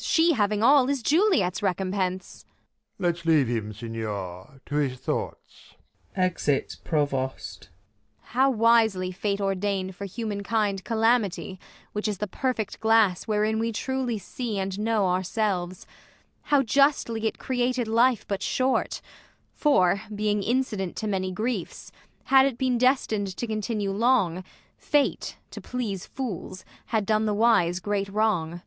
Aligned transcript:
She 0.00 0.32
having 0.32 0.64
all, 0.64 0.88
is 0.88 1.02
Juliet's 1.02 1.62
recompence? 1.62 2.44
Prov. 2.98 3.04
Let's 3.14 3.24
leave 3.24 3.46
him, 3.46 3.72
signior, 3.72 4.60
to 4.66 4.74
his 4.74 4.98
thoughts. 4.98 5.74
\_Exit 6.16 6.82
Provost. 6.82 7.64
Ang. 7.68 8.28
How 8.32 8.50
wisely 8.50 9.12
fate 9.12 9.40
ordain'd 9.40 9.94
for 9.94 10.06
human 10.06 10.42
kind 10.42 10.82
Calamity, 10.82 11.58
Avhich 11.94 12.08
is 12.08 12.18
the 12.18 12.26
perfect 12.26 12.80
glass 12.80 13.28
Wherein 13.28 13.60
we 13.60 13.70
truly 13.70 14.18
see 14.18 14.58
and 14.58 14.76
know 14.80 15.06
our 15.06 15.22
selves. 15.22 15.86
How 16.44 16.62
justly 16.62 17.26
it 17.28 17.38
created 17.38 17.86
life 17.86 18.26
but 18.26 18.42
short; 18.42 19.00
For, 19.52 20.02
being 20.12 20.42
incident 20.42 20.96
to 20.96 21.06
many 21.06 21.30
griefs, 21.30 21.92
Had 22.24 22.46
it 22.46 22.58
been 22.58 22.76
destin'd 22.78 23.36
to 23.36 23.46
continue 23.46 23.92
long. 23.92 24.42
Fate, 24.76 25.36
to 25.52 25.60
please 25.60 26.06
fools, 26.06 26.64
had 26.86 27.06
done 27.06 27.24
the 27.26 27.34
wise 27.34 27.78
great 27.78 28.08
wrong. 28.08 28.62